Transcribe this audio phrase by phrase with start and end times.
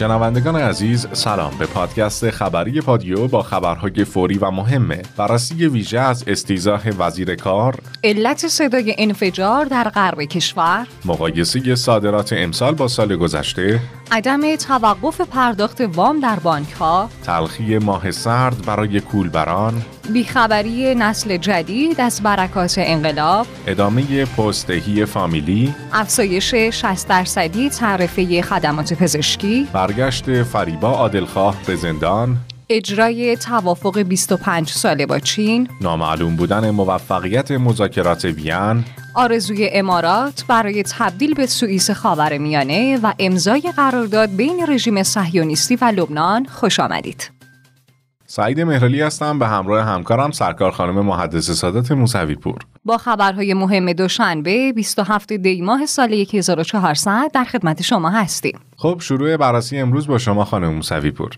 [0.00, 1.58] شنوندگان عزیز سلام.
[1.58, 7.74] به پادکست خبری پادیو با خبرهای فوری و مهمه بررسی ویژه از استیزاه وزیر کار
[8.04, 10.86] علت صدای انفجار در غرب کشور.
[11.04, 13.80] مقایسه صادرات امسال با سال گذشته
[14.12, 19.82] عدم توقف پرداخت وام در بانک ها تلخی ماه سرد برای کولبران.
[20.12, 23.46] بیخبری نسل جدید از برکات انقلاب.
[23.66, 25.74] ادامه پستهی فامیلی.
[25.92, 29.68] افزایش 60 درصدی تعرفه خدمات پزشکی.
[29.72, 32.36] برگشت فریبا عادلخواه به زندان.
[32.68, 35.68] اجرای توافق 25 ساله با چین.
[35.80, 38.84] نامعلوم بودن موفقیت مذاکرات وین.
[39.14, 46.44] آرزوی امارات برای تبدیل به سوئیس خاورمیانه و امضای قرارداد بین رژیم صهیونیستی و لبنان
[46.44, 47.30] خوش آمدید.
[48.26, 53.92] سعید مهرالی هستم به همراه همکارم سرکار خانم محدث سادات موسوی پور با خبرهای مهم
[53.92, 58.58] دوشنبه 27 دی ماه سال 1400 در خدمت شما هستیم.
[58.76, 61.30] خب شروع بررسی امروز با شما خانم موسوی پور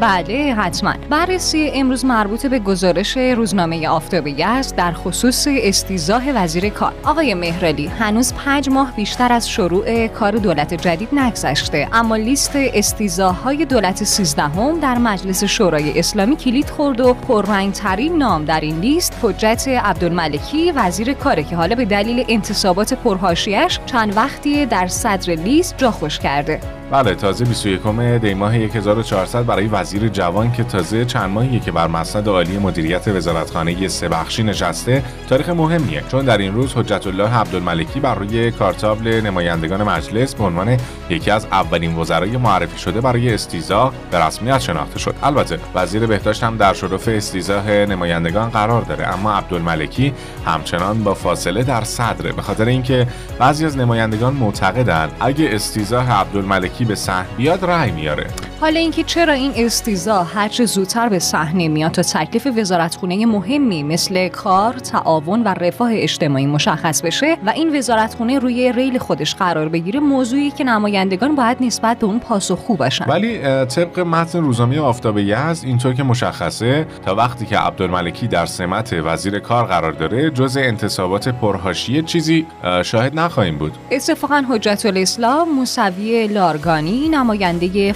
[0.00, 0.94] بله حتما.
[1.10, 6.92] بررسی امروز مربوط به گزارش روزنامه آفتاب یزد در خصوص استیزاه وزیر کار.
[7.04, 13.64] آقای مهرالی هنوز پنج ماه بیشتر از شروع کار دولت جدید نگذشته اما لیست استیزاهای
[13.64, 19.68] دولت سیزدهم در مجلس شورای اسلامی کلید خورد و پررنگترین نام در این لیست حجت
[19.68, 25.90] عبدالملکی وزیر کاره که حالا به دلیل انتصابات پرهاشیش چند وقتی در صدر لیست جا
[25.90, 26.75] خوش کرده.
[26.90, 27.80] بله تازه 21
[28.20, 33.08] دی ماه 1400 برای وزیر جوان که تازه چند ماهیه که بر مسند عالی مدیریت
[33.08, 36.04] وزارتخانه سه بخشی نشسته تاریخ مهمیه.
[36.08, 40.76] چون در این روز حجت الله عبدالملکی بر روی کارتابل نمایندگان مجلس به عنوان
[41.10, 45.14] یکی از اولین وزرای معرفی شده برای استیزا به رسمیت شناخته شد.
[45.22, 50.12] البته وزیر بهداشت هم در شرف استیزاه نمایندگان قرار داره اما عبدالملکی
[50.44, 52.32] همچنان با فاصله در صدره.
[52.32, 53.06] به خاطر اینکه
[53.38, 58.26] بعضی از نمایندگان معتقدند اگه استیزاه عبدالملکی به صحن بیاد رأی میاره.
[58.60, 64.28] حالا اینکه چرا این استیزا هرچه زودتر به صحنه میاد تا تکلیف وزارتخونه مهمی مثل
[64.28, 70.00] کار، تعاون و رفاه اجتماعی مشخص بشه و این وزارتخونه روی ریل خودش قرار بگیره
[70.00, 73.04] موضوعی که نمایندگان باید نسبت به اون پاسخگو باشن.
[73.04, 78.92] ولی طبق متن روزنامه آفتاب یزد اینطور که مشخصه تا وقتی که عبدالملکی در سمت
[78.92, 82.46] وزیر کار قرار داره جز انتصابات پرهاشیه چیزی
[82.84, 83.72] شاهد نخواهیم بود.
[83.90, 87.92] اتفاقا حجت الاسلام موسوی لارگانی نماینده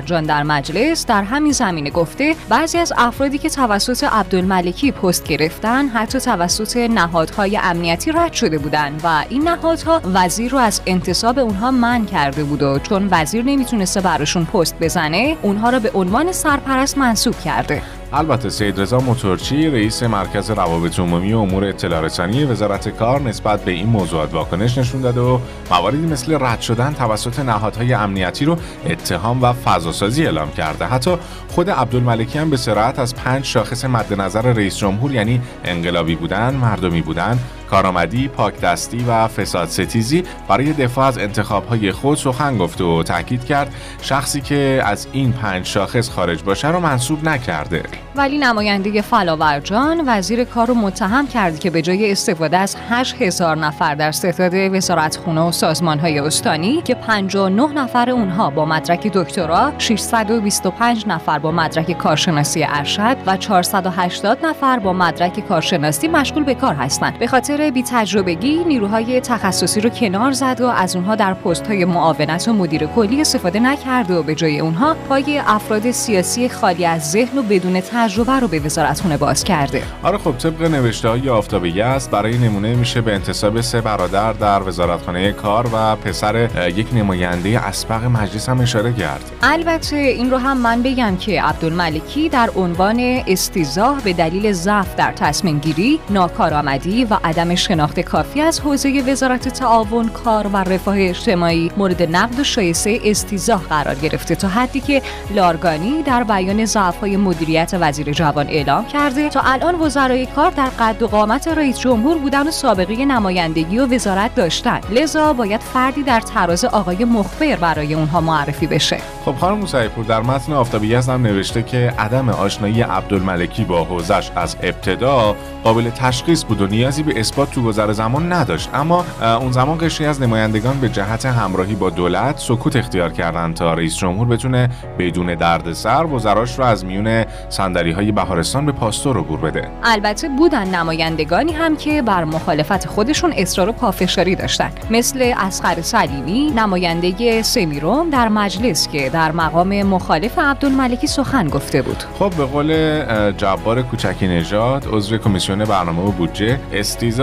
[0.00, 5.88] فلاورجان در مجلس در همین زمینه گفته بعضی از افرادی که توسط عبدالملکی پست گرفتن
[5.88, 11.70] حتی توسط نهادهای امنیتی رد شده بودند و این نهادها وزیر رو از انتصاب اونها
[11.70, 16.98] من کرده بود و چون وزیر نمی‌تونسته براشون پست بزنه اونها را به عنوان سرپرست
[16.98, 17.82] منصوب کرده.
[18.12, 23.64] البته سید رضا موتورچی رئیس مرکز روابط عمومی و امور اطلاع رسانی وزارت کار نسبت
[23.64, 25.38] به این موضوعات واکنش نشون داده و
[25.70, 28.56] مواردی مثل رد شدن توسط نهادهای امنیتی رو
[28.86, 30.86] اتهام و فضاسازی اعلام کرده.
[30.86, 31.16] حتی
[31.48, 36.54] خود عبدالملکی هم به سراحت از پنج شاخص مد نظر رئیس جمهور یعنی انقلابی بودن
[36.54, 37.38] مردمی بودن
[37.70, 43.74] کارآمدی، پاکدستی و فساد ستیزی برای دفاع از انتخابهای خود سخن گفته و تاکید کرد
[44.02, 47.82] شخصی که از این پنج شاخص خارج باشه رو منصوب نکرده.
[48.16, 53.94] ولی نماینده فلاورجان وزیر کار رو متهم کرد که به جای استفاده از 8000 نفر
[53.94, 61.38] در ستاد وزارتخونه و سازمانهای استانی که 59 نفر اونها با مدرک دکترا، 625 نفر
[61.38, 67.18] با مدرک کارشناسی ارشد و 480 نفر با مدرک کارشناسی مشغول به کار هستند.
[67.18, 71.84] به خاطر بی تجربگی نیروهای تخصصی رو کنار زد و از اونها در پست های
[71.84, 77.10] معاونت و مدیر کلی استفاده نکرد و به جای اونها پای افراد سیاسی خالی از
[77.10, 79.82] ذهن و بدون تجربه رو به وزارتخونه باز کرده.
[80.02, 84.68] آره خب طبق نوشته های آفتاب یزد برای نمونه میشه به انتصاب سه برادر در
[84.68, 89.32] وزارتخانه کار و پسر یک نماینده اسبق مجلس هم اشاره کرد.
[89.42, 95.12] البته این رو هم من بگم که عبدالملکی در عنوان استیزاه به دلیل ضعف در
[95.12, 101.70] تصمیم گیری، ناکارآمدی و عدم شناخت کافی از حوزه وزارت تعاون کار و رفاه اجتماعی
[101.76, 105.02] مورد نقد و شایسته استیزاه قرار گرفته تا حدی که
[105.34, 111.02] لارگانی در بیان ضعف‌های مدیریت وزیر جوان اعلام کرده تا الان وزرای کار در قد
[111.02, 114.80] و قامت رئیس جمهور بودن و سابقه نمایندگی و وزارت داشتن.
[114.90, 118.98] لذا باید فردی در تراز آقای مخبر برای اونها معرفی بشه.
[119.24, 124.56] خب خانم موسیپور در متن آفتابی هم نوشته که عدم آشنایی عبدالملکی با حوزش از
[124.62, 128.70] ابتدا قابل تشخیص بود و نیازی به اثبات اثبات تو گذر زمان نداشت.
[128.74, 129.04] اما
[129.40, 133.96] اون زمان قشری از نمایندگان به جهت همراهی با دولت سکوت اختیار کردند تا رئیس
[133.96, 139.68] جمهور بتونه بدون دردسر وزراش رو از میون صندلی های بهارستان به پاستور عبور بده.
[139.82, 144.70] البته بودن نمایندگانی هم که بر مخالفت خودشون اصرار و پافشاری داشتن.
[144.90, 152.04] مثل اسقر سلیمی نماینده سمیروم در مجلس که در مقام مخالف عبدالملکی سخن گفته بود.
[152.18, 153.02] خب به قول
[153.32, 156.60] جبار کوچکی نژاد عضو کمیسیون برنامه و بودجه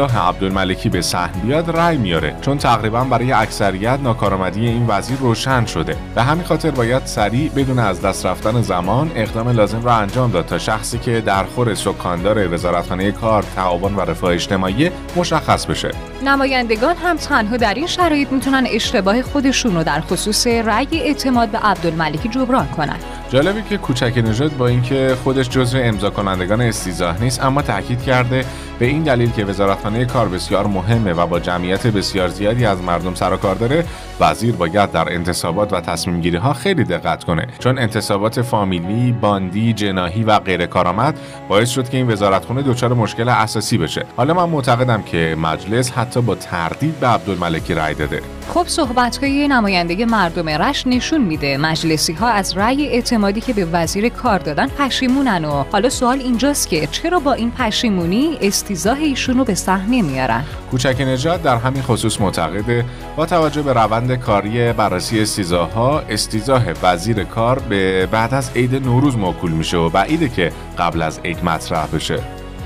[0.08, 2.36] استیزاه عبدالملکی به صحن بیاد رأی میاره.
[2.42, 5.96] چون تقریبا برای اکثریت ناکارآمدی این وزیر روشن شده.
[6.16, 10.46] به همین خاطر باید سریع بدون از دست رفتن زمان اقدام لازم را انجام داد
[10.46, 15.92] تا شخصی که در خور سکاندار وزارتخانه کار تعاون و رفاه اجتماعی مشخص بشه.
[16.26, 21.58] نمایندگان هم تنها در این شرایط می‌تونن اشتباه خودشون رو در خصوص رأی اعتماد به
[21.58, 22.98] عبدالملکی جبران کنن.
[23.30, 28.46] جالبی که کوچک نژاد با اینکه خودش جزو امضا کنندگان استیزاه نیست اما تاکید کرده
[28.80, 33.16] به این دلیل که وزارتخانه کار بسیار مهمه و با جمعیت بسیار زیادی از مردم
[33.16, 33.86] سر و کار داره
[34.20, 39.74] وزیر باید در انتصابات و تصمیم گیری ها خیلی دقت کنه چون انتصابات فامیلی، باندی،
[39.74, 44.06] جناهی و غیر کارآمد باعث شد که این وزارتخانه دچار مشکل اساسی بشه.
[44.18, 48.37] حالا من معتقدم که مجلس حتی با تردید به عبدالملکی رأی داده.
[48.54, 51.58] خب صحبت های نماینده مردم رش نشون میده.
[51.58, 56.70] مجلسی ها از رأی اعتمادی که به وزیر کار دادن پشیمونن و حالا سوال اینجاست
[56.70, 62.22] که چرا با این پشیمونی استیزاه ایشونو به صحنه میارن؟ کوچک نجات در همین خصوص
[62.22, 62.86] معتقده
[63.16, 68.76] با توجه به روند کاری بررسی استیزاه ها استیزاه وزیر کار به بعد از عید
[68.76, 72.20] نوروز موکول میشه و بعیده که قبل از عید مطرح بشه.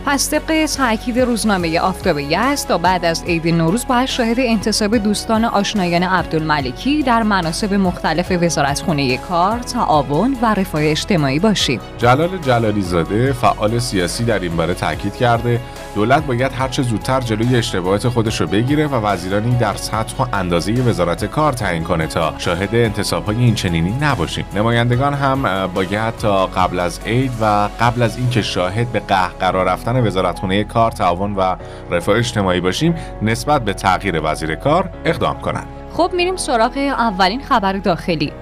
[0.05, 5.45] پس طبق تاکید روزنامه آفتاب است تا بعد از عید نوروز باید شاهد انتصاب دوستان
[5.45, 11.79] آشنایان عبدالملکی در مناسب مختلف وزارتخونه کار، تعاون و رفاه اجتماعی باشیم.
[11.97, 15.61] جلال جلالی زاده فعال سیاسی در این باره تاکید کرده
[15.95, 20.73] دولت باید هرچه زودتر جلوی اشتباهات خودش رو بگیره و وزیرانی در سطح و اندازه
[20.73, 24.45] وزارت کار تعیین کنه تا شاهد انتصاب های این چنینی نباشیم.
[24.55, 29.90] نمایندگان هم باید تا قبل از عید و قبل از اینکه شاهد به قهقرا رفتن
[29.91, 31.55] رفتن وزارتخونه کار تعاون و
[31.91, 35.67] رفاه اجتماعی باشیم نسبت به تغییر وزیر کار اقدام کنند.
[35.93, 38.33] خب میریم سراغ اولین خبر داخلی.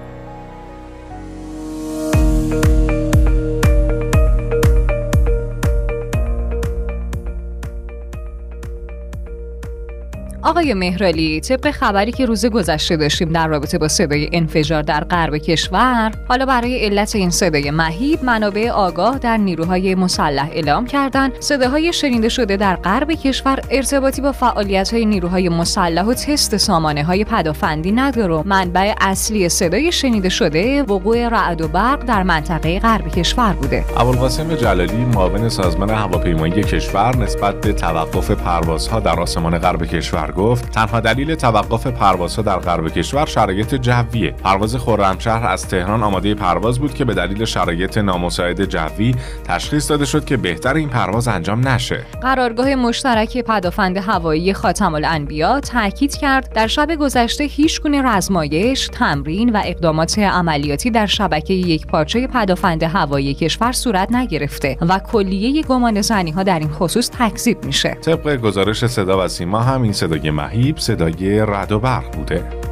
[10.42, 15.36] آقای مهرالی طبق خبری که روز گذشته داشتیم در رابطه با صدای انفجار در غرب
[15.36, 21.32] کشور حالا برای علت این صدای مهیب منابع آگاه در نیروهای مسلح اعلام کردند.
[21.40, 27.04] صداهای شنیده شده در غرب کشور ارتباطی با فعالیت های نیروهای مسلح و تست سامانه
[27.04, 28.42] های پدافندی نداره.
[28.44, 33.84] منبع اصلی صدای شنیده شده وقوع رعد و برق در منطقه غرب کشور بوده.
[33.96, 40.70] ابوالقاسم جلالی معاون سازمان هواپیمایی کشور نسبت به توقف پروازها در آسمان غرب کشور گفت
[40.70, 44.30] تنها دلیل توقف پروازها در غرب کشور شرایط جویه.
[44.30, 49.14] پرواز خرمشهر از تهران آماده پرواز بود که به دلیل شرایط نامساعد جوی
[49.44, 52.06] تشخیص داده شد که بهتر این پرواز انجام نشه.
[52.22, 59.52] قرارگاه مشترک پدافند هوایی خاتم الانبیا تاکید کرد در شب گذشته هیچ گونه رزمایش تمرین
[59.52, 66.02] و اقدامات عملیاتی در شبکه یک پارچه پدافند هوایی کشور صورت نگرفته و کلیه گمان
[66.02, 67.90] زنی ها در این خصوص تکذیب میشه.
[67.90, 72.69] طبق گزارش صدا و سیما هم این صدای مهیب صدای رد و برق بوده.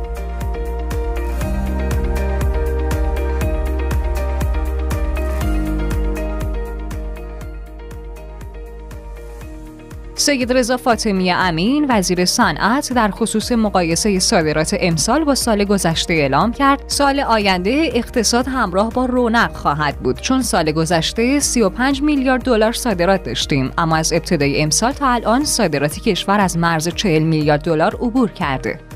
[10.28, 16.52] سید رضا فاطمی امین وزیر صنعت در خصوص مقایسه صادرات امسال با سال گذشته اعلام
[16.52, 20.20] کرد سال آینده اقتصاد همراه با رونق خواهد بود.
[20.20, 26.00] چون سال گذشته 35 میلیارد دلار صادرات داشتیم اما از ابتدای امسال تا الان صادرات
[26.00, 28.87] کشور از مرز 40 میلیارد دلار عبور کرده.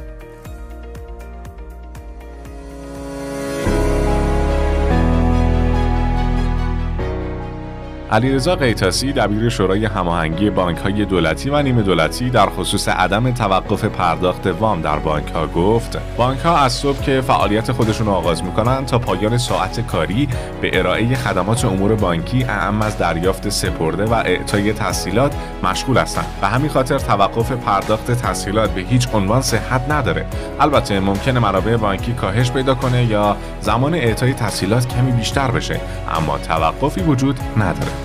[8.13, 13.85] علیرضا قیتاسی دبیر شورای هماهنگی بانک های دولتی و نیمه دولتی در خصوص عدم توقف
[13.85, 18.45] پرداخت وام در بانک ها گفت بانک ها از صبح که فعالیت خودشون رو آغاز
[18.45, 20.29] می‌کنن تا پایان ساعت کاری
[20.61, 26.49] به ارائه خدمات امور بانکی اعم از دریافت سپرده و اعطای تسهیلات مشغول هستند و
[26.49, 30.27] همین خاطر توقف پرداخت تسهیلات به هیچ عنوان صحت نداره.
[30.61, 35.81] البته ممکنه منابع بانکی کاهش پیدا کنه یا زمان اعطای تسهیلات کمی بیشتر بشه
[36.17, 38.02] اما توقفی وجود نداره.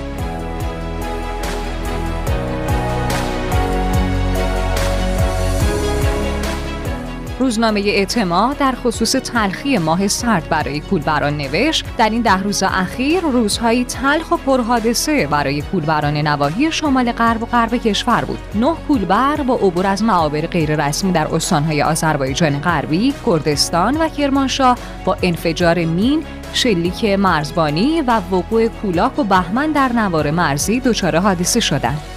[7.40, 11.86] روزنامه اعتماد در خصوص تلخی ماه سرد برای پولبران نوشت.
[11.98, 17.46] در این ده روز اخیر روزهایی تلخ و پرحادثه برای پولبران نواحی شمال غرب و
[17.46, 18.40] غرب کشور بود.
[18.56, 25.18] نه پولبر با عبور از معابر غیررسمی در استانهای آذربایجان غربی کردستان و کرمانشاه با
[25.24, 32.17] انفجار مین شلیک مرزبانی و وقوع کولاک و بهمن در نوار مرزی دچار حادثه شدند.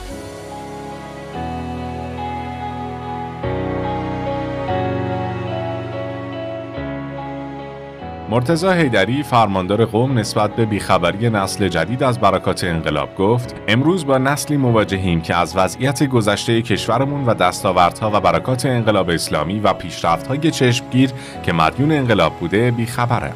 [8.30, 14.18] مرتزا هیدری فرماندار قوم نسبت به بیخبری نسل جدید از برکات انقلاب گفت امروز با
[14.18, 20.50] نسلی مواجهیم که از وضعیت گذشته کشورمون و دستاوردها و برکات انقلاب اسلامی و پیشرفت‌های
[20.50, 21.10] چشمگیر
[21.42, 23.32] که مدیون انقلاب بوده بیخبره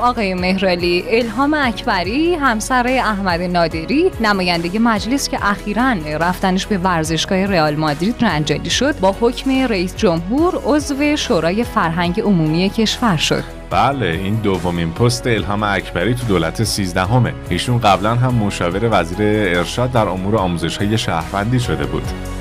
[0.00, 7.76] آقای مهرالی الهام اکبری همسر احمد نادری نماینده مجلس که اخیرا رفتنش به ورزشگاه رئال
[7.76, 8.98] مادرید رنجالی شد.
[9.00, 13.44] با حکم رئیس جمهور عضو شورای فرهنگ عمومی کشور شد.
[13.70, 17.34] بله این دومین پست الهام اکبری تو دولت سیزدهمه.
[17.48, 19.18] ایشون قبلا هم مشاور وزیر
[19.58, 22.37] ارشاد در امور آموزش های شهروندی شده بود.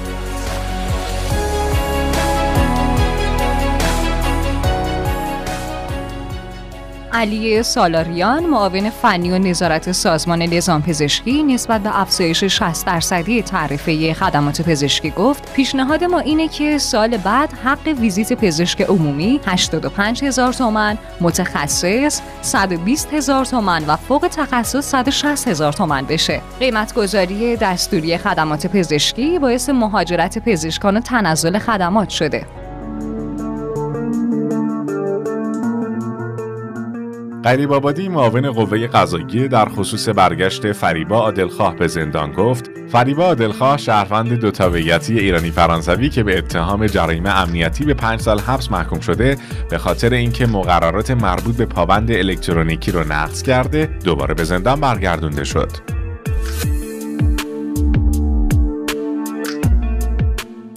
[7.18, 14.14] علی سالاریان معاون فنی و نظارت سازمان نظام پزشکی نسبت به افزایش 60 درصدی تعرفه
[14.14, 20.54] خدمات پزشکی گفت پیشنهاد ما اینه که سال بعد حق ویزیت پزشک عمومی 85 هزار
[20.54, 26.42] تومن متخصص 120 هزار تومن و فوق تخصص 160 هزار تومن بشه.
[26.60, 32.67] قیمت گذاری دستوری خدمات پزشکی باعث مهاجرت پزشکان و تنزل خدمات شده.
[37.48, 43.78] قریب آبادی معاون قوه قضاییه در خصوص برگشت فریبا عادلخواه به زندان گفت فریبا عادلخواه
[43.78, 49.00] شهروند دو تابعیتی ایرانی فرانسوی که به اتهام جرایم امنیتی به پنج سال حبس محکوم
[49.00, 49.38] شده
[49.70, 55.44] به خاطر اینکه مقررات مربوط به پابند الکترونیکی رو نقض کرده دوباره به زندان برگردونده
[55.44, 55.72] شد.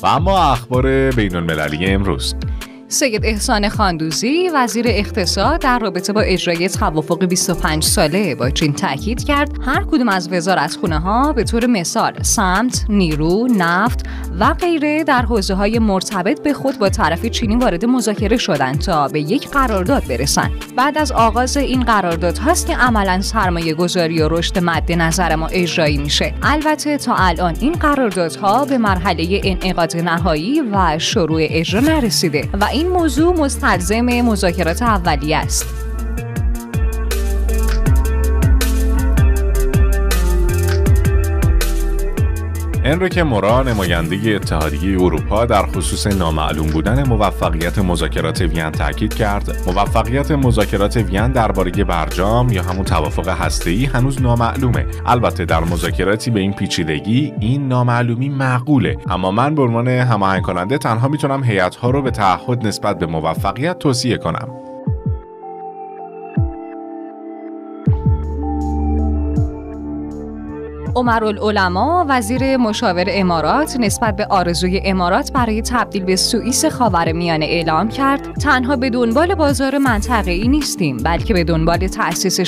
[0.02, 2.34] و اما اخبار بین المللی امروز.
[2.92, 9.24] سید احسان خاندوزی وزیر اقتصاد در رابطه با اجرای توافق 25 ساله با چین تاکید
[9.24, 14.06] کرد هر کدوم از وزارتخونه ها به طور مثال سمت، نیرو، نفت
[14.40, 19.08] و غیره در حوزه های مرتبط به خود با طرف چینی وارد مذاکره شدند تا
[19.08, 20.50] به یک قرارداد برسند.
[20.76, 25.46] بعد از آغاز این قرارداد هاست که عملا سرمایه گذاری و رشد مد نظر ما
[25.46, 26.34] اجرایی میشه.
[26.42, 32.88] البته تا الان این قراردادها به مرحله انعقاد نهایی و شروع اجرا نرسیده و این
[32.88, 35.89] موضوع مستلزم مذاکرات اولیه است.
[42.90, 49.56] انریک مورا نماینده اتحادیه اروپا در خصوص نامعلوم بودن موفقیت مذاکرات وین تاکید کرد.
[49.66, 54.86] موفقیت مذاکرات وین درباره برجام یا همون توافق هسته‌ای هنوز نامعلومه.
[55.06, 58.96] البته در مذاکراتی به این پیچیدگی این نامعلومی معقوله.
[59.10, 63.78] اما من به عنوان هماهنگ کننده تنها می‌تونم هیئت‌ها رو به تعهد نسبت به موفقیت
[63.78, 64.48] توصیه کنم.
[70.96, 76.64] عمرالعلما وزیر مشاور امارات نسبت به آرزوی امارات برای تبدیل به سوئیس
[77.12, 79.78] میانه اعلام کرد تنها به دنبال بازار
[80.30, 82.40] ای نیستیم بلکه به دنبال تأسیس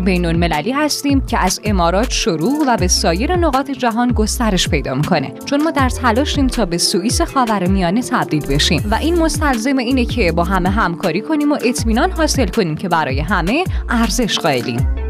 [0.00, 5.32] بین المللی هستیم که از امارات شروع و به سایر نقاط جهان گسترش پیدا می‌کنه.
[5.44, 7.20] چون ما در تلاشیم تا به سوئیس
[7.66, 8.88] میانه تبدیل بشیم.
[8.90, 13.20] و این مستلزم اینه که با همه همکاری کنیم و اطمینان حاصل کنیم که برای
[13.20, 15.01] همه ارزش قائلیم.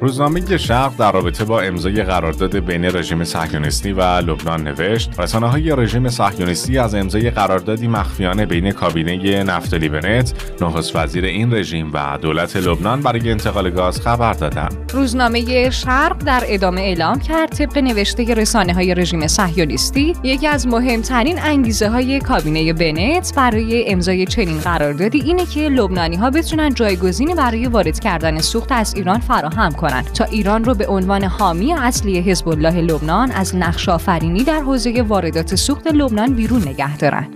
[0.00, 5.76] روزنامه شرق در رابطه با امضای قرارداد بین رژیم صهیونیستی و لبنان نوشت رسانه های
[5.76, 12.18] رژیم صهیونیستی از امضای قراردادی مخفیانه بین کابینه نفتالی بنت نخست وزیر این رژیم و
[12.22, 14.90] دولت لبنان برای انتقال گاز خبر دادند.
[14.92, 21.38] روزنامه شرق در ادامه اعلام کرد طبق نوشته رسانه های رژیم صهیونیستی یکی از مهمترین
[21.38, 27.66] انگیزه های کابینه بنت برای امضای چنین قراردادی اینه که لبنانی ها بتونن جایگزینی برای
[27.66, 32.48] وارد کردن سوخت از ایران فراهم کنند تا ایران رو به عنوان حامی اصلی حزب
[32.48, 37.34] الله لبنان از نقش آفرینی در حوزه واردات سوخت لبنان بیرون نگه دارند.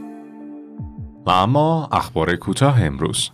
[1.27, 3.31] و اما اخبار کوتاه امروز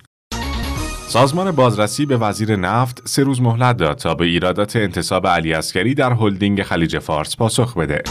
[1.08, 5.94] سازمان بازرسی به وزیر نفت سه روز مهلت داد تا به ایرادات انتصاب علی اسکری
[5.94, 8.02] در هلدینگ خلیج فارس پاسخ بده.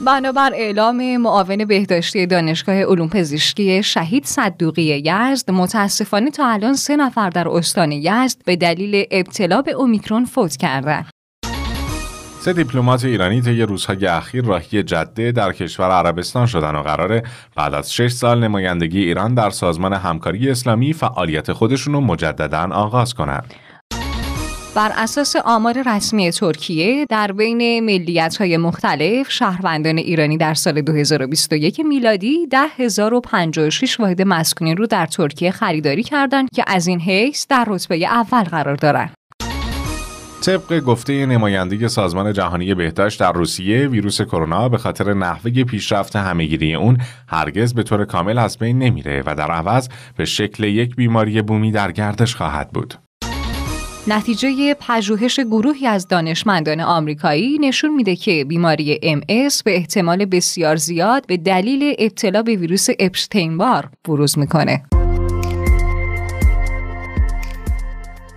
[0.00, 7.30] بنابر اعلام معاون بهداشتی دانشگاه علوم پزشکی شهید صدوقی یزد متاسفانه تا الان سه نفر
[7.30, 11.10] در استان یزد به دلیل ابتلا به اومیکرون فوت کردند.
[12.40, 17.22] سه دیپلمات ایرانی طی روزهای اخیر راهی جده در کشور عربستان شدن و قراره
[17.56, 23.14] بعد از شش سال نمایندگی ایران در سازمان همکاری اسلامی فعالیت خودشون رو مجددا آغاز
[23.14, 23.54] کنند.
[24.74, 31.80] بر اساس آمار رسمی ترکیه در بین ملیت های مختلف شهروندان ایرانی در سال 2021
[31.80, 38.06] میلادی 10056 واحد مسکونی رو در ترکیه خریداری کردند که از این حیث در رتبه
[38.06, 39.14] اول قرار دارند.
[40.42, 46.74] طبق گفته نماینده سازمان جهانی بهداشت در روسیه ویروس کرونا به خاطر نحوه پیشرفت همهگیری
[46.74, 46.98] اون
[47.28, 51.72] هرگز به طور کامل از بین نمیره و در عوض به شکل یک بیماری بومی
[51.72, 53.07] در گردش خواهد بود.
[54.10, 61.26] نتیجه پژوهش گروهی از دانشمندان آمریکایی نشون میده که بیماری MS به احتمال بسیار زیاد
[61.26, 64.82] به دلیل ابتلا به ویروس اپشتین بار بروز می‌کنه.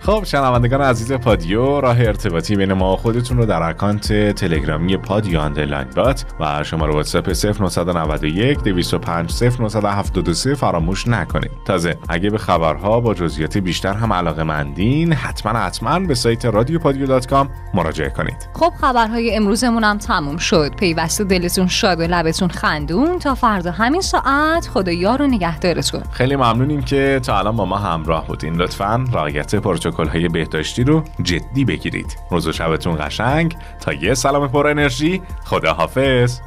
[0.04, 5.40] خب شنوندگان عزیز پادیو راه ارتباطی بین ما و خودتون رو در اکانت تلگرامی پادیو
[5.40, 11.52] underline bot و شماره واتساپ 0991 205 0973 فراموش نکنید.
[11.66, 16.80] تازه اگه به خبرها با جزئیات بیشتر هم علاقه مندین حتما حتما به سایت رادیو
[16.80, 18.50] پادیو dot com مراجعه کنید.
[18.54, 20.76] خب خبرهای امروزمون هم تموم شد.
[20.76, 24.68] پیوسته دلتون شاد و لبتون خندون تا فردا همین ساعت.
[24.74, 26.02] خدا یار و نگهدارتون.
[26.12, 28.56] خیلی ممنونیم که تا الان با ما همراه بودین.
[28.56, 29.56] لطفا رعایت
[29.92, 32.18] پروتکل های بهداشتی رو جدی بگیرید.
[32.32, 33.56] روز و شبتون قشنگ.
[33.82, 35.22] تا یه سلام پر انرژی.
[35.44, 36.40] خداحافظ.